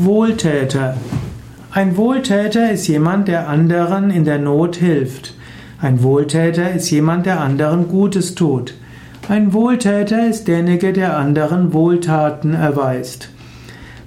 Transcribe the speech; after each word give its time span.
Wohltäter. 0.00 0.96
Ein 1.72 1.96
Wohltäter 1.96 2.70
ist 2.70 2.86
jemand, 2.86 3.26
der 3.26 3.48
anderen 3.48 4.10
in 4.10 4.24
der 4.24 4.38
Not 4.38 4.76
hilft. 4.76 5.34
Ein 5.80 6.04
Wohltäter 6.04 6.72
ist 6.72 6.88
jemand, 6.90 7.26
der 7.26 7.40
anderen 7.40 7.88
Gutes 7.88 8.36
tut. 8.36 8.74
Ein 9.28 9.52
Wohltäter 9.52 10.28
ist 10.28 10.46
derjenige, 10.46 10.92
der 10.92 11.16
anderen 11.16 11.72
Wohltaten 11.72 12.54
erweist. 12.54 13.30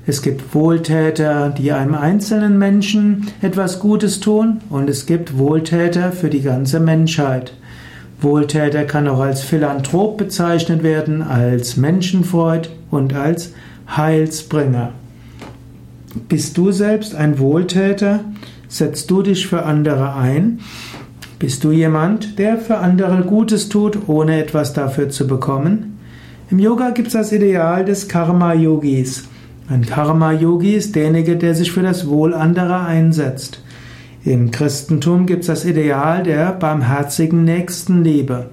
Es 0.07 0.21
gibt 0.21 0.55
Wohltäter, 0.55 1.49
die 1.49 1.73
einem 1.73 1.95
einzelnen 1.95 2.57
Menschen 2.57 3.27
etwas 3.41 3.81
Gutes 3.81 4.21
tun, 4.21 4.61
und 4.69 4.89
es 4.89 5.05
gibt 5.05 5.37
Wohltäter 5.37 6.13
für 6.13 6.29
die 6.29 6.41
ganze 6.41 6.79
Menschheit. 6.79 7.53
Wohltäter 8.21 8.85
kann 8.85 9.09
auch 9.09 9.19
als 9.19 9.41
Philanthrop 9.41 10.17
bezeichnet 10.17 10.83
werden, 10.83 11.21
als 11.21 11.75
Menschenfreud 11.75 12.69
und 12.91 13.13
als 13.13 13.51
Heilsbringer. 13.97 14.93
Bist 16.13 16.57
du 16.57 16.71
selbst 16.71 17.15
ein 17.15 17.39
Wohltäter? 17.39 18.19
Setzt 18.67 19.09
du 19.09 19.21
dich 19.21 19.47
für 19.47 19.63
andere 19.63 20.13
ein? 20.15 20.59
Bist 21.39 21.63
du 21.63 21.71
jemand, 21.71 22.37
der 22.37 22.57
für 22.57 22.77
andere 22.77 23.21
Gutes 23.21 23.69
tut, 23.69 24.09
ohne 24.09 24.41
etwas 24.41 24.73
dafür 24.73 25.09
zu 25.09 25.25
bekommen? 25.25 25.97
Im 26.49 26.59
Yoga 26.59 26.89
gibt 26.89 27.07
es 27.07 27.13
das 27.13 27.31
Ideal 27.31 27.85
des 27.85 28.09
Karma-Yogis. 28.09 29.23
Ein 29.69 29.85
Karma-Yogi 29.85 30.73
ist 30.75 30.95
derjenige, 30.95 31.37
der 31.37 31.55
sich 31.55 31.71
für 31.71 31.81
das 31.81 32.07
Wohl 32.09 32.33
anderer 32.33 32.85
einsetzt. 32.85 33.63
Im 34.25 34.51
Christentum 34.51 35.25
gibt 35.25 35.41
es 35.41 35.47
das 35.47 35.63
Ideal 35.63 36.23
der 36.23 36.51
barmherzigen 36.51 37.45
Nächstenliebe. 37.45 38.49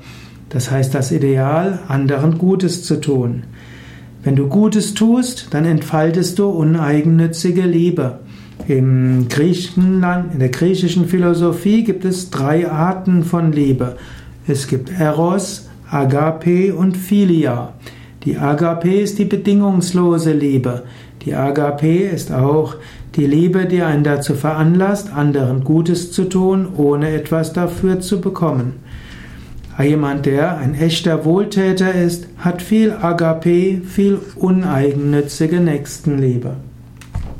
Das 0.48 0.70
heißt 0.70 0.94
das 0.94 1.10
Ideal, 1.10 1.80
anderen 1.88 2.38
Gutes 2.38 2.84
zu 2.84 3.00
tun. 3.00 3.42
Wenn 4.22 4.34
du 4.34 4.48
Gutes 4.48 4.94
tust, 4.94 5.48
dann 5.50 5.64
entfaltest 5.64 6.38
du 6.38 6.48
uneigennützige 6.48 7.62
Liebe. 7.62 8.18
Im 8.66 9.28
Griechenland, 9.28 10.34
in 10.34 10.40
der 10.40 10.48
griechischen 10.48 11.06
Philosophie 11.06 11.84
gibt 11.84 12.04
es 12.04 12.30
drei 12.30 12.68
Arten 12.68 13.22
von 13.22 13.52
Liebe. 13.52 13.96
Es 14.48 14.66
gibt 14.66 14.90
Eros, 14.98 15.68
Agape 15.90 16.74
und 16.74 16.96
Philia. 16.96 17.74
Die 18.24 18.36
Agape 18.36 18.92
ist 18.92 19.18
die 19.18 19.24
bedingungslose 19.24 20.32
Liebe. 20.32 20.82
Die 21.24 21.34
Agape 21.34 21.98
ist 21.98 22.32
auch 22.32 22.74
die 23.14 23.26
Liebe, 23.26 23.66
die 23.66 23.82
einen 23.82 24.04
dazu 24.04 24.34
veranlasst, 24.34 25.12
anderen 25.12 25.64
Gutes 25.64 26.12
zu 26.12 26.24
tun, 26.24 26.68
ohne 26.76 27.10
etwas 27.10 27.52
dafür 27.52 28.00
zu 28.00 28.20
bekommen. 28.20 28.74
Jemand, 29.80 30.26
der 30.26 30.58
ein 30.58 30.74
echter 30.74 31.24
Wohltäter 31.24 31.94
ist, 31.94 32.26
hat 32.38 32.62
viel 32.62 32.92
Agape, 32.92 33.80
viel 33.86 34.18
uneigennützige 34.34 35.60
Nächstenliebe. 35.60 36.56